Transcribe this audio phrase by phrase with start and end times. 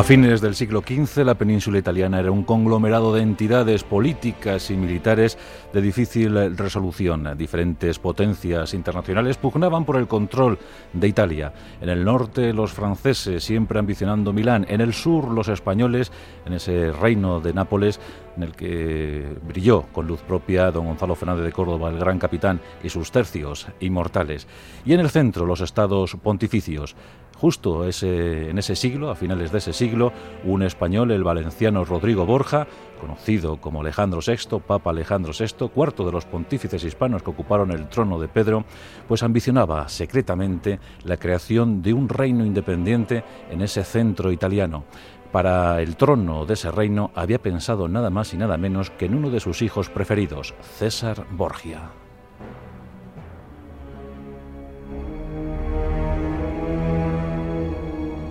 [0.00, 4.74] A fines del siglo XV, la península italiana era un conglomerado de entidades políticas y
[4.74, 5.36] militares
[5.74, 7.28] de difícil resolución.
[7.36, 10.58] Diferentes potencias internacionales pugnaban por el control
[10.94, 11.52] de Italia.
[11.82, 14.64] En el norte, los franceses, siempre ambicionando Milán.
[14.70, 16.10] En el sur, los españoles,
[16.46, 18.00] en ese reino de Nápoles,
[18.38, 22.58] en el que brilló con luz propia don Gonzalo Fernández de Córdoba, el gran capitán,
[22.82, 24.46] y sus tercios inmortales.
[24.86, 26.96] Y en el centro, los estados pontificios.
[27.40, 30.12] Justo ese, en ese siglo, a finales de ese siglo,
[30.44, 32.66] un español, el valenciano Rodrigo Borja,
[33.00, 37.88] conocido como Alejandro VI, Papa Alejandro VI, cuarto de los pontífices hispanos que ocuparon el
[37.88, 38.66] trono de Pedro,
[39.08, 44.84] pues ambicionaba secretamente la creación de un reino independiente en ese centro italiano.
[45.32, 49.14] Para el trono de ese reino había pensado nada más y nada menos que en
[49.14, 51.99] uno de sus hijos preferidos, César Borgia.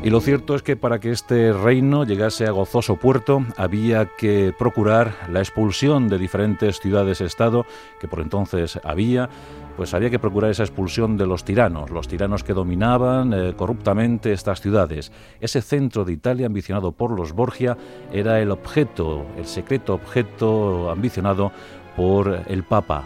[0.02, 4.54] Y lo cierto es que para que este reino llegase a gozoso puerto había que
[4.58, 7.66] procurar la expulsión de diferentes ciudades-estado
[8.00, 9.30] que por entonces había,
[9.76, 14.32] pues había que procurar esa expulsión de los tiranos, los tiranos que dominaban eh, corruptamente
[14.32, 15.12] estas ciudades.
[15.42, 17.78] Ese centro de Italia ambicionado por los Borgia
[18.14, 21.52] era el objeto, el secreto objeto ambicionado
[21.98, 23.04] por el Papa,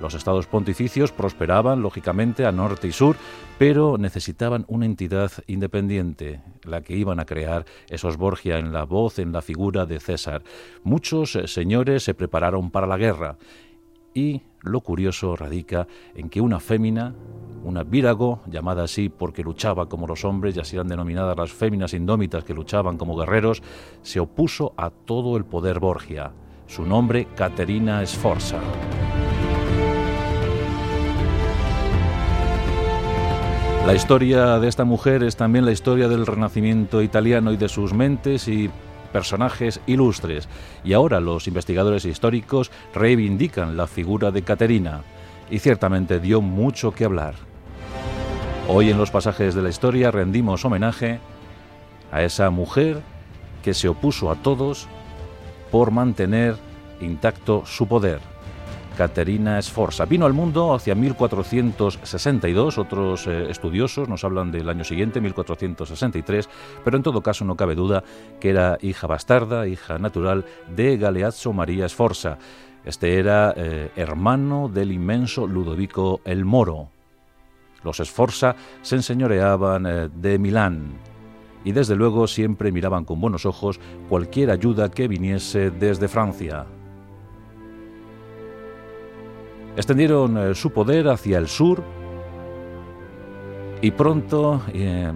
[0.00, 3.16] los estados pontificios prosperaban, lógicamente, a norte y sur,
[3.58, 9.18] pero necesitaban una entidad independiente, la que iban a crear esos Borgia en la voz,
[9.18, 10.42] en la figura de César.
[10.84, 13.36] Muchos eh, señores se prepararon para la guerra
[14.14, 17.14] y lo curioso radica en que una fémina,
[17.64, 21.94] una vírago, llamada así porque luchaba como los hombres, y así eran denominadas las féminas
[21.94, 23.62] indómitas que luchaban como guerreros,
[24.02, 26.32] se opuso a todo el poder Borgia.
[26.66, 28.60] Su nombre, Caterina Sforza.
[33.88, 37.94] La historia de esta mujer es también la historia del Renacimiento italiano y de sus
[37.94, 38.68] mentes y
[39.14, 40.46] personajes ilustres.
[40.84, 45.04] Y ahora los investigadores históricos reivindican la figura de Caterina.
[45.50, 47.36] Y ciertamente dio mucho que hablar.
[48.68, 51.18] Hoy en los pasajes de la historia rendimos homenaje
[52.12, 53.00] a esa mujer
[53.62, 54.86] que se opuso a todos
[55.70, 56.56] por mantener
[57.00, 58.20] intacto su poder.
[58.98, 60.06] Caterina Sforza.
[60.06, 66.48] Vino al mundo hacia 1462, otros eh, estudiosos nos hablan del año siguiente, 1463,
[66.82, 68.02] pero en todo caso no cabe duda
[68.40, 70.44] que era hija bastarda, hija natural
[70.74, 72.38] de Galeazzo María Sforza.
[72.84, 76.88] Este era eh, hermano del inmenso Ludovico el Moro.
[77.84, 80.98] Los Sforza se enseñoreaban eh, de Milán
[81.64, 83.78] y desde luego siempre miraban con buenos ojos
[84.08, 86.66] cualquier ayuda que viniese desde Francia.
[89.78, 91.84] Extendieron eh, su poder hacia el sur
[93.80, 95.12] y pronto eh,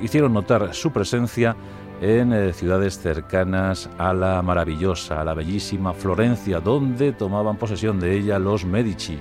[0.00, 1.54] hicieron notar su presencia
[2.00, 8.16] en eh, ciudades cercanas a la maravillosa, a la bellísima Florencia, donde tomaban posesión de
[8.16, 9.18] ella los Medici.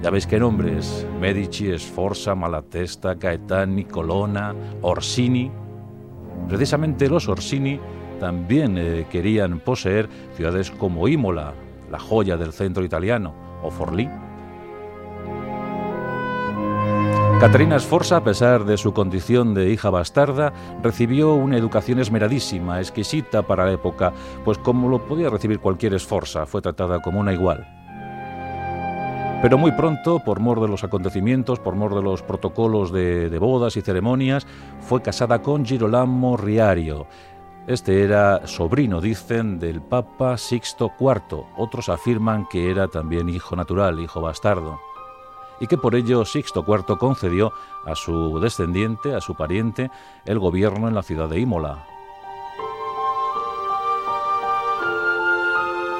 [0.00, 5.50] Ya veis qué nombres, Medici, Sforza, Malatesta, Caetani, Colonna, Orsini.
[6.48, 7.80] Precisamente los Orsini
[8.20, 11.52] también querían poseer ciudades como Imola,
[11.90, 14.08] la joya del centro italiano, o Forlí.
[17.40, 23.42] Caterina Sforza, a pesar de su condición de hija bastarda, recibió una educación esmeradísima, exquisita
[23.42, 27.66] para la época, pues como lo podía recibir cualquier Sforza, fue tratada como una igual.
[29.42, 33.38] Pero muy pronto, por mor de los acontecimientos, por mor de los protocolos de, de
[33.38, 34.46] bodas y ceremonias,
[34.80, 37.06] fue casada con Girolamo Riario,
[37.66, 41.44] este era sobrino, dicen, del Papa Sixto IV.
[41.56, 44.78] Otros afirman que era también hijo natural, hijo bastardo.
[45.58, 47.52] Y que por ello Sixto IV concedió
[47.84, 49.90] a su descendiente, a su pariente,
[50.24, 51.84] el gobierno en la ciudad de Imola.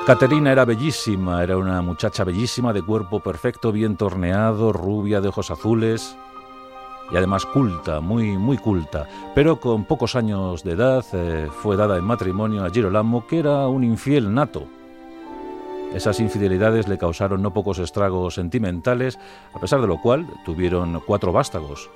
[0.06, 5.50] Caterina era bellísima, era una muchacha bellísima, de cuerpo perfecto, bien torneado, rubia, de ojos
[5.50, 6.16] azules,
[7.10, 11.96] y además culta, muy, muy culta, pero con pocos años de edad eh, fue dada
[11.96, 14.66] en matrimonio a Girolamo, que era un infiel nato.
[15.94, 19.18] Esas infidelidades le causaron no pocos estragos sentimentales,
[19.54, 21.88] a pesar de lo cual tuvieron cuatro vástagos.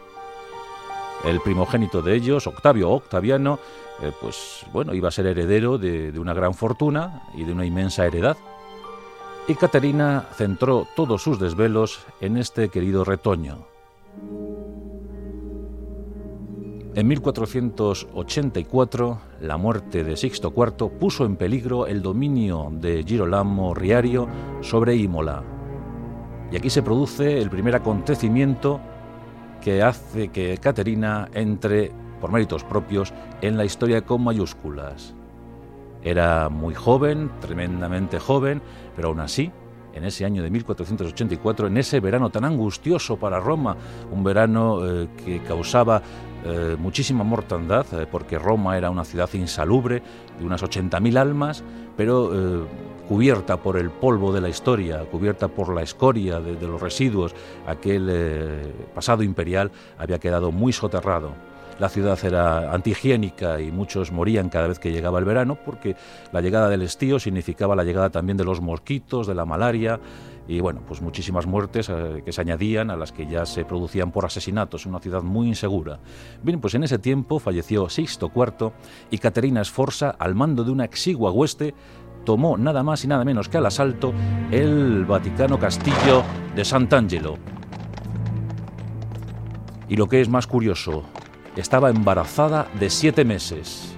[1.25, 3.59] El primogénito de ellos, Octavio Octaviano,
[4.01, 7.67] eh, pues bueno, iba a ser heredero de, de una gran fortuna y de una
[7.67, 8.37] inmensa heredad.
[9.49, 13.67] Y Caterina centró todos sus desvelos en este querido retoño.
[16.95, 24.27] En 1484, la muerte de Sixto IV puso en peligro el dominio de Girolamo Riario
[24.61, 25.45] sobre Imola.
[26.51, 28.81] Y aquí se produce el primer acontecimiento
[29.61, 35.15] que hace que Caterina entre por méritos propios, en la historia con mayúsculas.
[36.03, 38.63] Era muy joven, tremendamente joven,
[38.95, 39.51] pero aún así,
[39.93, 43.77] en ese año de 1484, en ese verano tan angustioso para Roma,
[44.13, 46.03] un verano eh, que causaba
[46.45, 50.03] eh, muchísima mortandad, eh, porque Roma era una ciudad insalubre,
[50.39, 51.65] de unas 80.000 almas,
[51.97, 52.67] pero
[53.09, 57.35] cubierta por el polvo de la historia, cubierta por la escoria de los residuos,
[57.67, 61.35] aquel pasado imperial había quedado muy soterrado.
[61.81, 65.97] La ciudad era antihigiénica y muchos morían cada vez que llegaba el verano porque
[66.31, 69.99] la llegada del estío significaba la llegada también de los mosquitos, de la malaria
[70.51, 74.11] y bueno, pues muchísimas muertes eh, que se añadían a las que ya se producían
[74.11, 76.01] por asesinatos, una ciudad muy insegura.
[76.43, 78.73] Bien, pues en ese tiempo falleció Sixto IV
[79.13, 81.73] y Caterina Sforza, al mando de una exigua hueste,
[82.25, 84.13] tomó nada más y nada menos que al asalto
[84.51, 86.25] el Vaticano Castillo
[86.57, 87.39] de Sant'Angelo.
[89.89, 91.05] Y lo que es más curioso,
[91.55, 93.95] estaba embarazada de siete meses.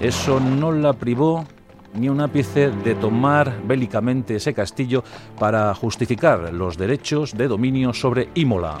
[0.00, 1.44] Eso no la privó
[1.94, 5.04] ni un ápice de tomar bélicamente ese castillo
[5.38, 8.78] para justificar los derechos de dominio sobre Imola.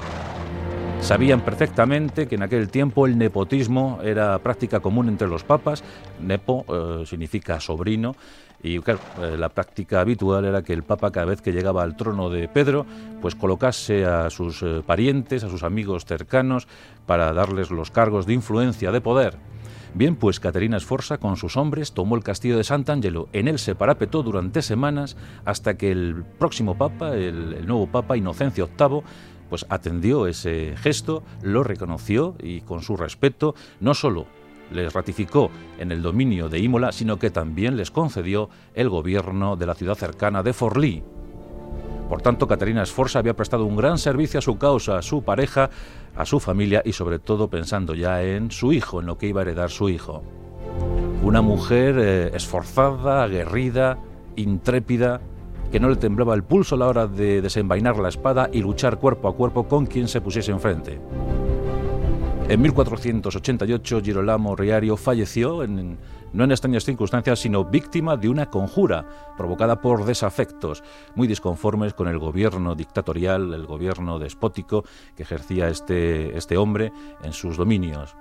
[1.00, 5.82] Sabían perfectamente que en aquel tiempo el nepotismo era práctica común entre los papas.
[6.20, 8.14] Nepo eh, significa sobrino
[8.62, 8.82] y eh,
[9.36, 12.86] la práctica habitual era que el Papa cada vez que llegaba al trono de Pedro,
[13.20, 16.68] pues colocase a sus eh, parientes, a sus amigos cercanos,
[17.04, 19.38] para darles los cargos de influencia, de poder.
[19.94, 23.28] Bien, pues Caterina Sforza con sus hombres tomó el castillo de Sant'Angelo.
[23.34, 28.16] En él se parapetó durante semanas hasta que el próximo papa, el, el nuevo papa
[28.16, 29.02] Inocencio VIII,
[29.50, 34.26] pues atendió ese gesto, lo reconoció y con su respeto no solo
[34.72, 39.66] les ratificó en el dominio de Imola, sino que también les concedió el gobierno de
[39.66, 41.02] la ciudad cercana de Forlì.
[42.12, 45.70] Por tanto, Caterina Sforza había prestado un gran servicio a su causa, a su pareja,
[46.14, 49.40] a su familia y sobre todo pensando ya en su hijo, en lo que iba
[49.40, 50.22] a heredar su hijo.
[51.22, 53.96] Una mujer eh, esforzada, aguerrida,
[54.36, 55.22] intrépida,
[55.70, 58.98] que no le temblaba el pulso a la hora de desenvainar la espada y luchar
[58.98, 61.00] cuerpo a cuerpo con quien se pusiese enfrente.
[62.52, 69.06] En 1488 Girolamo Riario falleció, no en extrañas circunstancias, sino víctima de una conjura
[69.38, 70.84] provocada por desafectos,
[71.14, 74.84] muy disconformes con el gobierno dictatorial, el gobierno despótico
[75.16, 78.14] que ejercía este, este hombre en sus dominios.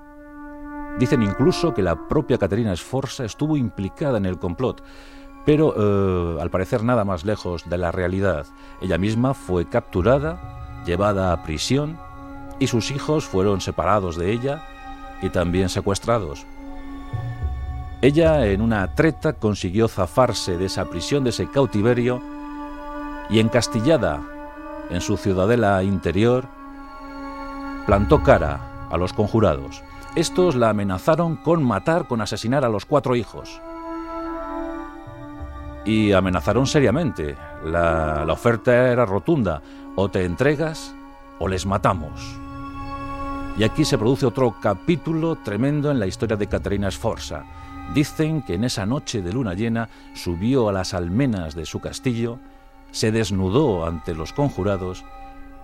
[0.97, 4.81] Dicen incluso que la propia Caterina Sforza estuvo implicada en el complot,
[5.45, 8.45] pero eh, al parecer nada más lejos de la realidad.
[8.81, 11.97] Ella misma fue capturada, llevada a prisión
[12.61, 14.61] y sus hijos fueron separados de ella
[15.23, 16.45] y también secuestrados.
[18.03, 22.21] Ella, en una treta, consiguió zafarse de esa prisión, de ese cautiverio,
[23.31, 24.21] y encastillada
[24.91, 26.45] en su ciudadela interior,
[27.87, 29.83] plantó cara a los conjurados.
[30.15, 33.59] Estos la amenazaron con matar, con asesinar a los cuatro hijos.
[35.83, 37.35] Y amenazaron seriamente.
[37.65, 39.63] La, la oferta era rotunda.
[39.95, 40.93] O te entregas
[41.39, 42.39] o les matamos.
[43.61, 47.43] Y aquí se produce otro capítulo tremendo en la historia de Caterina Sforza.
[47.93, 52.39] Dicen que en esa noche de luna llena subió a las almenas de su castillo,
[52.89, 55.05] se desnudó ante los conjurados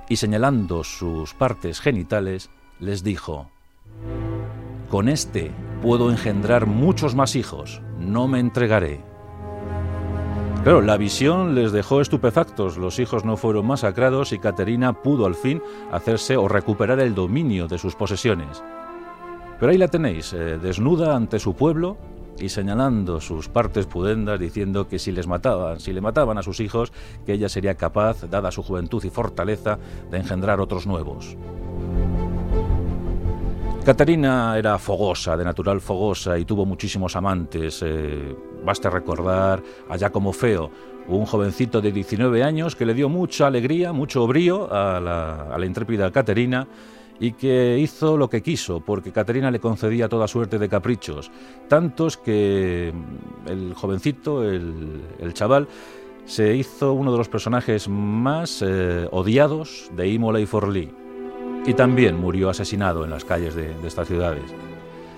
[0.09, 3.49] y señalando sus partes genitales les dijo,
[4.91, 5.51] Con este
[5.81, 9.01] puedo engendrar muchos más hijos, no me entregaré.
[10.67, 15.35] Claro, la visión les dejó estupefactos, los hijos no fueron masacrados y Caterina pudo al
[15.35, 15.61] fin
[15.93, 18.61] hacerse o recuperar el dominio de sus posesiones.
[19.61, 21.95] Pero ahí la tenéis, eh, desnuda ante su pueblo
[22.37, 26.59] y señalando sus partes pudendas, diciendo que si les mataban, si le mataban a sus
[26.59, 26.91] hijos,
[27.25, 29.79] que ella sería capaz, dada su juventud y fortaleza,
[30.11, 31.37] de engendrar otros nuevos.
[33.85, 37.81] Caterina era fogosa, de natural fogosa, y tuvo muchísimos amantes.
[37.85, 40.69] Eh, basta recordar a Giacomo Feo,
[41.07, 46.11] un jovencito de 19 años que le dio mucha alegría, mucho brío a la, intrépida
[46.11, 46.67] Caterina
[47.19, 51.31] y que hizo lo que quiso, porque Caterina le concedía toda suerte de caprichos,
[51.67, 52.93] tantos que
[53.47, 55.67] el jovencito, el, chaval,
[56.25, 60.91] se hizo uno de los personajes más eh, odiados de Imola y Forlì
[61.67, 64.43] y también murió asesinado en las calles de, estas ciudades.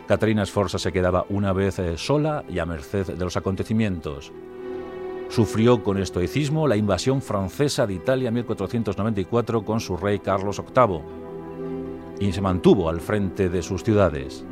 [0.09, 4.31] Caterina Sforza se quedaba una vez eh, sola y a merced de los acontecimientos.
[5.29, 11.01] Sufrió con estoicismo la invasión francesa de Italia en 1494 con su rey Carlos VIII
[12.27, 14.43] y se mantuvo al frente de sus ciudades.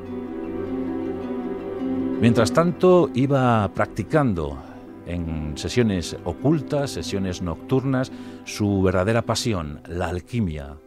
[2.22, 4.60] Mientras tanto, iba practicando
[5.08, 8.12] en sesiones ocultas, sesiones nocturnas,
[8.46, 10.78] su verdadera pasión, la alquimia,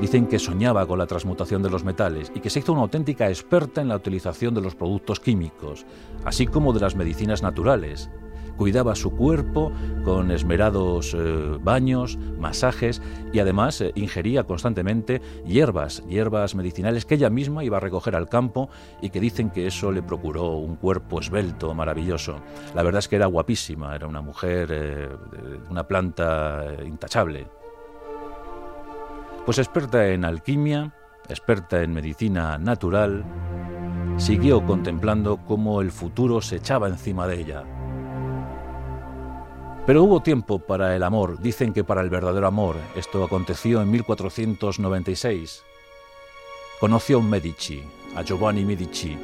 [0.00, 3.28] Dicen que soñaba con la transmutación de los metales y que se hizo una auténtica
[3.28, 5.86] experta en la utilización de los productos químicos,
[6.24, 8.08] así como de las medicinas naturales.
[8.56, 9.72] Cuidaba su cuerpo
[10.04, 13.02] con esmerados eh, baños, masajes
[13.32, 18.28] y además eh, ingería constantemente hierbas, hierbas medicinales que ella misma iba a recoger al
[18.28, 18.68] campo
[19.00, 22.36] y que dicen que eso le procuró un cuerpo esbelto, maravilloso.
[22.74, 25.08] La verdad es que era guapísima, era una mujer, eh,
[25.70, 27.57] una planta intachable.
[29.48, 30.92] Pues experta en alquimia,
[31.26, 33.24] experta en medicina natural,
[34.18, 37.64] siguió contemplando cómo el futuro se echaba encima de ella.
[39.86, 42.76] Pero hubo tiempo para el amor, dicen que para el verdadero amor.
[42.94, 45.64] Esto aconteció en 1496.
[46.78, 47.82] Conoció a un Medici,
[48.16, 49.16] a Giovanni Medici.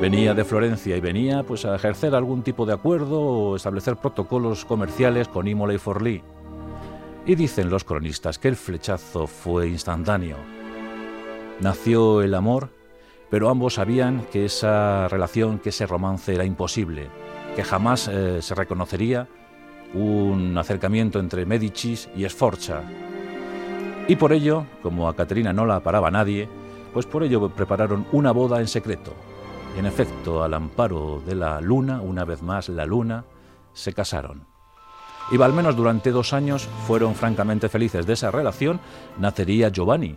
[0.00, 4.64] Venía de Florencia y venía pues a ejercer algún tipo de acuerdo o establecer protocolos
[4.64, 6.24] comerciales con Imola y Forlì.
[7.26, 10.36] Y dicen los cronistas que el flechazo fue instantáneo.
[11.60, 12.70] Nació el amor,
[13.28, 17.08] pero ambos sabían que esa relación, que ese romance era imposible,
[17.56, 19.26] que jamás eh, se reconocería
[19.92, 22.82] un acercamiento entre Medicis y Sforza.
[24.06, 26.48] Y por ello, como a Caterina no la paraba nadie,
[26.92, 29.12] pues por ello prepararon una boda en secreto.
[29.76, 33.24] En efecto, al amparo de la luna, una vez más la luna,
[33.72, 34.55] se casaron
[35.30, 38.06] y al menos durante dos años fueron francamente felices.
[38.06, 38.80] De esa relación
[39.18, 40.16] nacería Giovanni,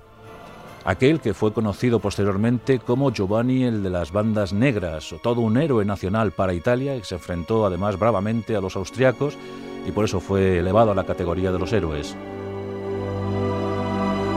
[0.86, 5.86] aquel que fue conocido posteriormente como Giovanni el de las bandas negras, todo un héroe
[5.86, 9.38] nacional para Italia y se enfrentó además bravamente a los austriacos
[9.88, 12.16] y por eso fue elevado a la categoría de los héroes.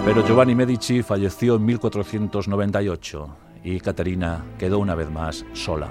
[0.05, 3.29] Pero Giovanni Medici falleció en 1498
[3.63, 5.89] y Caterina quedó una vez más sola.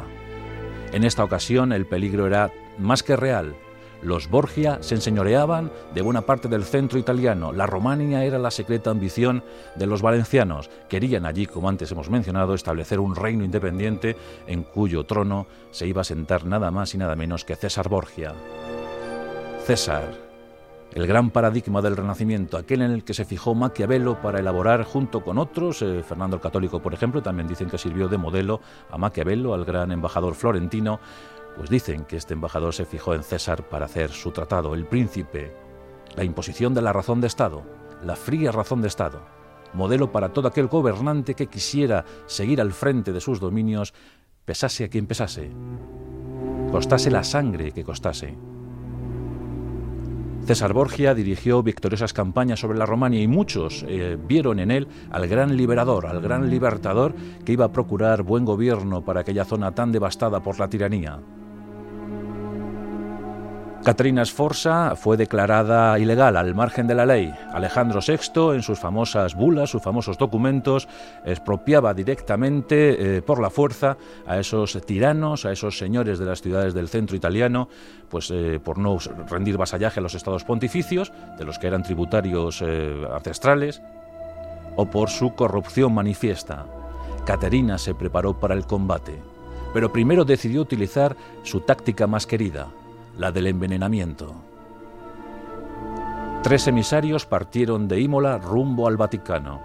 [0.92, 3.56] En esta ocasión el peligro era más que real,
[4.02, 7.54] los Borgia se enseñoreaban de buena parte del centro italiano.
[7.54, 9.44] La Romania era la secreta ambición
[9.76, 10.70] de los valencianos.
[10.90, 14.16] Querían allí, como antes hemos mencionado, establecer un reino independiente
[14.48, 18.34] en cuyo trono se iba a sentar nada más y nada menos que César Borgia.
[19.66, 20.32] César,
[20.94, 25.24] el gran paradigma del Renacimiento, aquel en el que se fijó Maquiavelo para elaborar junto
[25.24, 28.98] con otros, eh, Fernando el Católico por ejemplo, también dicen que sirvió de modelo a
[28.98, 31.00] Maquiavelo, al gran embajador florentino,
[31.56, 35.54] pues dicen que este embajador se fijó en César para hacer su tratado, el príncipe,
[36.16, 37.64] la imposición de la razón de Estado,
[38.04, 39.22] la fría razón de Estado,
[39.74, 43.94] modelo para todo aquel gobernante que quisiera seguir al frente de sus dominios,
[44.46, 45.52] pesase a quien pesase,
[46.72, 48.38] costase la sangre que costase.
[50.46, 55.28] César Borgia dirigió victoriosas campañas sobre la Romania y muchos eh, vieron en él al
[55.28, 57.14] gran liberador, al gran libertador
[57.46, 61.20] que iba a procurar buen gobierno para aquella zona tan devastada por la tiranía.
[63.84, 67.34] Caterina Sforza fue declarada ilegal al margen de la ley.
[67.52, 70.88] Alejandro VI, en sus famosas bulas, sus famosos documentos,
[71.26, 73.98] expropiaba directamente eh, por la fuerza
[74.28, 77.70] a esos tiranos, a esos señores de las ciudades del centro italiano,
[78.08, 82.62] pues eh, por no rendir vasallaje a los estados pontificios, de los que eran tributarios
[82.64, 83.82] eh, ancestrales,
[84.76, 86.68] o por su corrupción manifiesta.
[87.26, 89.20] Caterina se preparó para el combate,
[89.74, 92.68] pero primero decidió utilizar su táctica más querida,
[93.18, 94.36] la del envenenamiento.
[96.44, 99.62] Tres emisarios partieron de Imola rumbo al Vaticano.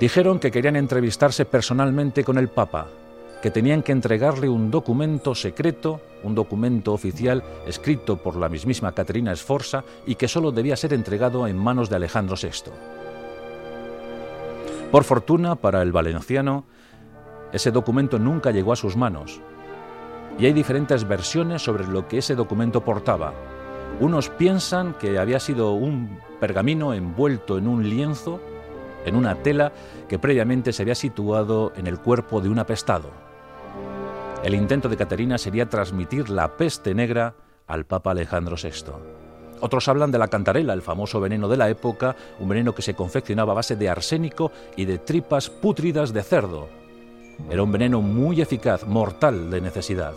[0.00, 2.88] Dijeron que querían entrevistarse personalmente con el Papa,
[3.40, 9.34] que tenían que entregarle un documento secreto, un documento oficial escrito por la mismísima Caterina
[9.34, 12.72] Sforza y que solo debía ser entregado en manos de Alejandro VI.
[14.90, 16.64] Por fortuna para el valenciano,
[17.52, 19.40] ese documento nunca llegó a sus manos,
[20.38, 23.34] y hay diferentes versiones sobre lo que ese documento portaba.
[24.00, 28.40] Unos piensan que había sido un pergamino envuelto en un lienzo,
[29.04, 29.72] en una tela
[30.08, 33.10] que previamente se había situado en el cuerpo de un apestado.
[34.44, 37.34] El intento de Caterina sería transmitir la peste negra
[37.66, 38.92] al Papa Alejandro VI.
[39.60, 42.94] Otros hablan de la cantarela, el famoso veneno de la época, un veneno que se
[42.94, 46.68] confeccionaba a base de arsénico y de tripas pútridas de cerdo.
[47.50, 50.14] Era un veneno muy eficaz, mortal de necesidad.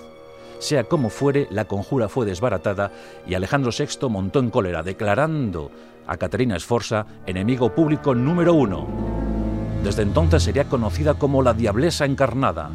[0.62, 2.92] Sea como fuere, la conjura fue desbaratada
[3.26, 5.72] y Alejandro VI montó en cólera, declarando
[6.06, 8.86] a Caterina Sforza enemigo público número uno.
[9.84, 12.70] Desde entonces sería conocida como la Diablesa Encarnada.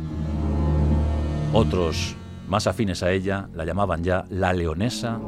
[1.52, 2.16] Otros,
[2.48, 5.20] más afines a ella, la llamaban ya la Leonesa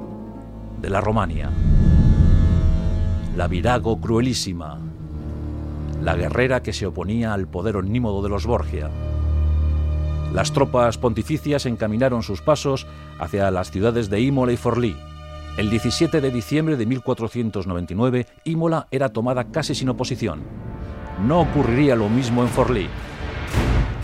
[0.83, 1.51] de la Romania,
[3.37, 4.81] la Virago Cruelísima,
[6.03, 8.91] la guerrera que se oponía al poder omnímodo de los Borgia.
[10.33, 12.87] Las tropas pontificias encaminaron sus pasos
[13.19, 14.97] hacia las ciudades de Imola y Forlì.
[15.57, 20.43] El 17 de diciembre de 1499, Imola era tomada casi sin oposición.
[21.27, 22.89] No ocurriría lo mismo en Forlì.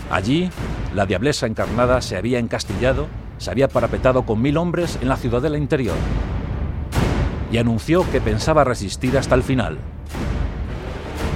[0.09, 0.49] Allí,
[0.93, 5.57] la diablesa encarnada se había encastillado, se había parapetado con mil hombres en la ciudadela
[5.57, 5.95] interior
[7.51, 9.77] y anunció que pensaba resistir hasta el final.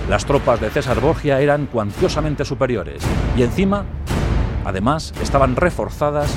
[0.10, 3.04] Las tropas de César Borgia eran cuantiosamente superiores
[3.38, 3.86] y encima,
[4.70, 6.34] además, estaban reforzadas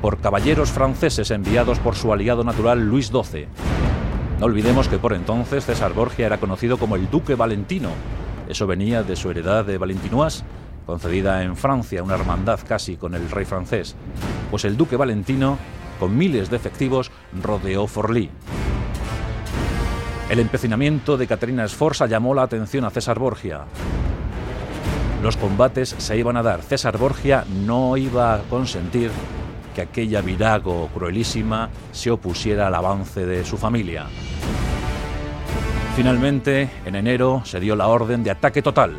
[0.00, 3.48] por caballeros franceses enviados por su aliado natural Luis XII.
[4.38, 7.90] No olvidemos que por entonces César Borgia era conocido como el Duque Valentino.
[8.48, 10.44] Eso venía de su heredad de Valentinois,
[10.86, 13.96] concedida en Francia, una hermandad casi con el rey francés.
[14.50, 15.58] Pues el Duque Valentino,
[15.98, 17.10] con miles de efectivos,
[17.42, 18.30] rodeó Forlì.
[20.30, 23.64] El empecinamiento de Caterina Sforza llamó la atención a César Borgia.
[25.22, 26.62] Los combates se iban a dar.
[26.62, 29.10] César Borgia no iba a consentir
[29.74, 34.06] que aquella virago cruelísima se opusiera al avance de su familia.
[35.94, 38.96] Finalmente, en enero, se dio la orden de ataque total.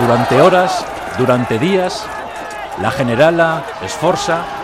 [0.00, 0.86] Durante horas,
[1.18, 2.06] durante días,
[2.80, 4.57] la generala Sforza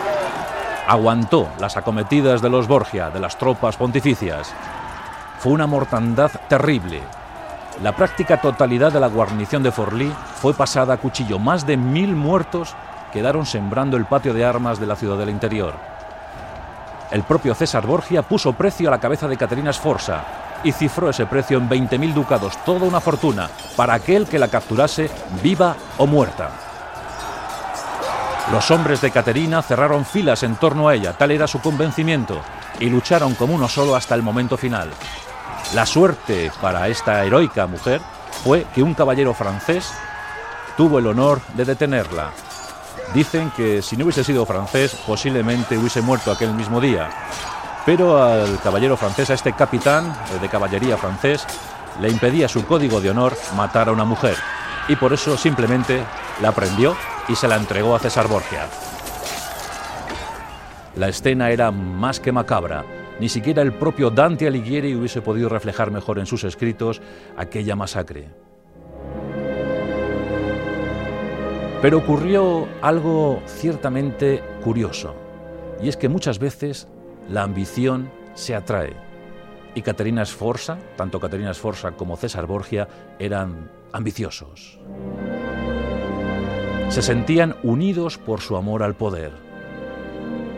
[0.87, 4.53] aguantó las acometidas de los Borgia, de las tropas pontificias.
[5.39, 7.01] Fue una mortandad terrible.
[7.83, 11.39] La práctica totalidad de la guarnición de Forlì fue pasada a cuchillo.
[11.39, 12.75] Más de mil muertos
[13.11, 15.73] quedaron sembrando el patio de armas de la ciudad del interior.
[17.11, 20.23] El propio César Borgia puso precio a la cabeza de Caterina Sforza
[20.63, 25.09] y cifró ese precio en 20.000 ducados, toda una fortuna, para aquel que la capturase
[25.43, 26.64] viva o muerta.
[28.51, 32.41] Los hombres de Caterina cerraron filas en torno a ella, tal era su convencimiento,
[32.79, 34.91] y lucharon como uno solo hasta el momento final.
[35.73, 38.01] La suerte para esta heroica mujer
[38.43, 39.91] fue que un caballero francés
[40.77, 42.31] tuvo el honor de detenerla.
[43.13, 47.09] Dicen que si no hubiese sido francés, posiblemente hubiese muerto aquel mismo día.
[47.85, 51.45] Pero al caballero francés, a este capitán de caballería francés,
[51.99, 54.35] le impedía su código de honor matar a una mujer.
[54.87, 56.03] Y por eso simplemente
[56.41, 56.95] la prendió
[57.27, 58.67] y se la entregó a César Borgia.
[60.95, 62.85] La escena era más que macabra.
[63.19, 67.01] Ni siquiera el propio Dante Alighieri hubiese podido reflejar mejor en sus escritos
[67.37, 68.29] aquella masacre.
[71.81, 75.15] Pero ocurrió algo ciertamente curioso,
[75.81, 76.87] y es que muchas veces
[77.29, 79.04] la ambición se atrae.
[79.75, 82.87] Y Caterina Sforza, tanto Caterina Sforza como César Borgia,
[83.19, 84.79] eran ambiciosos.
[86.89, 89.33] Se sentían unidos por su amor al poder.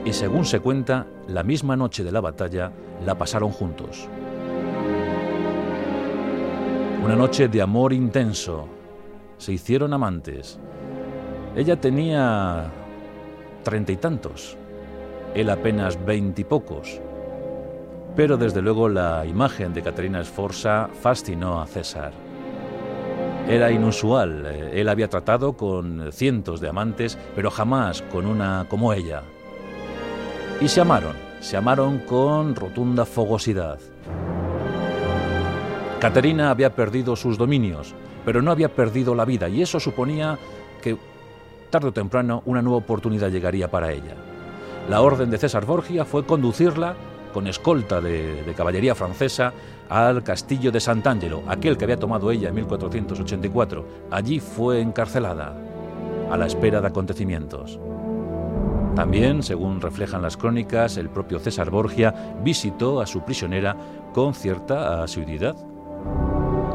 [0.05, 2.71] Y según se cuenta, la misma noche de la batalla
[3.05, 4.07] la pasaron juntos.
[7.03, 8.67] Una noche de amor intenso.
[9.37, 10.59] Se hicieron amantes.
[11.55, 12.71] Ella tenía
[13.63, 14.55] treinta y tantos,
[15.33, 17.01] él apenas veintipocos.
[18.17, 22.11] Pero desde luego la imagen de Caterina Sforza fascinó a César.
[23.47, 24.43] Era inusual.
[24.47, 29.21] Eh, él había tratado con cientos de amantes, pero jamás con una como ella.
[30.59, 33.77] Y se amaron, se amaron con rotunda fogosidad.
[35.99, 37.93] Caterina había perdido sus dominios,
[38.25, 40.39] pero no había perdido la vida, y eso suponía
[40.81, 40.97] que
[41.69, 44.15] tarde o temprano una nueva oportunidad llegaría para ella.
[44.89, 46.95] La orden de César Borgia fue conducirla
[47.37, 49.53] con escolta de, caballería francesa
[49.89, 53.85] al castillo de Sant'Angelo, aquel que había tomado ella en 1484.
[54.09, 55.55] Allí fue encarcelada,
[56.31, 57.79] a la espera de acontecimientos.
[58.95, 63.77] También, según reflejan las crónicas, el propio César Borgia visitó a su prisionera
[64.15, 65.55] con cierta asiduidad.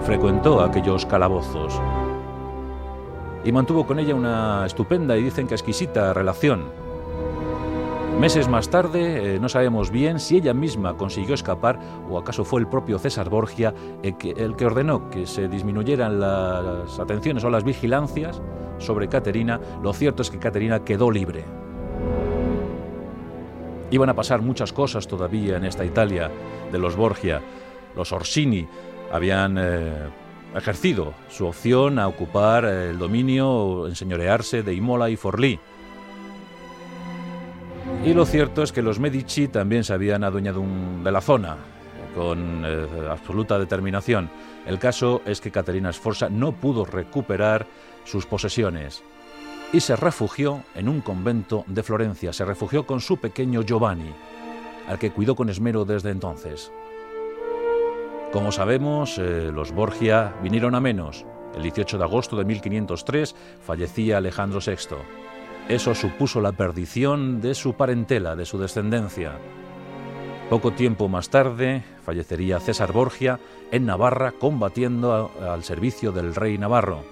[0.03, 1.75] Frecuentó aquellos calabozos
[3.44, 6.81] y mantuvo con ella una estupenda y dicen que exquisita relación
[8.18, 12.61] Meses más tarde, eh, no sabemos bien si ella misma consiguió escapar o acaso fue
[12.61, 17.51] el propio César Borgia el que, el que ordenó que se disminuyeran las atenciones o
[17.51, 18.40] las vigilancias
[18.79, 19.61] sobre Caterina.
[19.83, 21.44] Lo cierto es que Caterina quedó libre.
[23.90, 26.31] Iban a pasar muchas cosas todavía en esta Italia
[26.70, 27.42] de los Borgia.
[27.96, 28.66] Los Orsini
[29.11, 30.09] habían eh,
[30.55, 35.59] ejercido su opción a ocupar el dominio, enseñorearse de Imola y Forlì.
[38.04, 40.64] Y lo cierto es que los Medici también se habían adueñado
[41.04, 41.56] de la zona
[42.16, 44.28] con eh, absoluta determinación.
[44.66, 47.64] El caso es que Caterina Sforza no pudo recuperar
[48.04, 49.04] sus posesiones
[49.72, 52.32] y se refugió en un convento de Florencia.
[52.32, 54.12] Se refugió con su pequeño Giovanni,
[54.88, 56.72] al que cuidó con esmero desde entonces.
[58.32, 63.34] Como sabemos, eh, los Borgia vinieron a menos El 18 de agosto de 1503
[63.64, 64.96] fallecía Alejandro VI.
[65.72, 69.38] Eso supuso la perdición de su parentela, de su descendencia.
[70.50, 77.02] Poco tiempo más tarde fallecería César Borgia en Navarra combatiendo al servicio del rey navarro.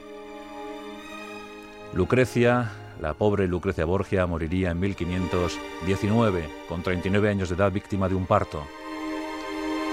[1.95, 8.15] Lucrecia, la pobre Lucrecia Borgia, moriría en 1519, con 39 años de edad, víctima de
[8.15, 8.63] un parto.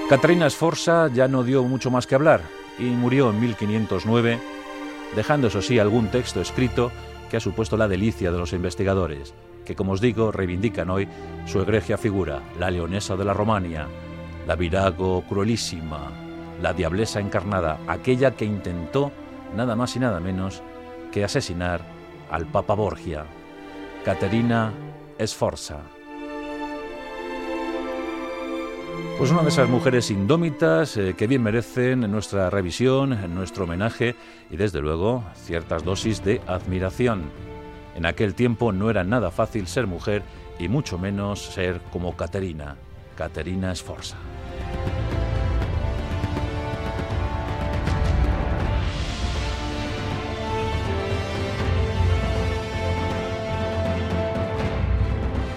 [0.10, 2.42] Catarina Sforza ya no dio mucho más que hablar
[2.78, 4.40] y murió en 1509,
[5.16, 6.92] dejando eso sí algún texto escrito
[7.30, 9.34] que ha supuesto la delicia de los investigadores,
[9.66, 11.08] que como os digo reivindican hoy
[11.46, 13.88] su egregia figura, la leonesa de la Romania,
[14.46, 16.12] la virago cruelísima,
[16.62, 19.12] la diablesa encarnada, aquella que intentó
[19.56, 20.62] nada más y nada menos
[21.12, 21.82] que asesinar
[22.32, 23.26] al Papa Borgia,
[24.04, 24.72] Caterina
[25.20, 25.97] Sforza.
[29.18, 34.16] Pues una de esas mujeres indómitas eh, que bien merecen nuestra revisión, nuestro homenaje
[34.52, 37.24] y desde luego ciertas dosis de admiración.
[37.96, 40.22] En aquel tiempo no era nada fácil ser mujer
[40.60, 42.76] y mucho menos ser como Caterina,
[43.16, 44.18] Caterina Sforza.